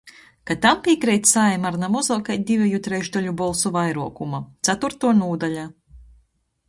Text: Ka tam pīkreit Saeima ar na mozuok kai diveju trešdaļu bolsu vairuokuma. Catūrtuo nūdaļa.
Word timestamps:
Ka 0.51 0.55
tam 0.61 0.79
pīkreit 0.87 1.29
Saeima 1.31 1.69
ar 1.71 1.77
na 1.83 1.89
mozuok 1.95 2.25
kai 2.29 2.37
diveju 2.51 2.79
trešdaļu 2.87 3.35
bolsu 3.43 3.73
vairuokuma. 3.79 4.41
Catūrtuo 4.71 5.13
nūdaļa. 5.23 5.67